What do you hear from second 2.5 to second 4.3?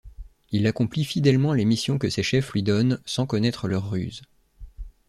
lui donnent sans connaître leurs ruses.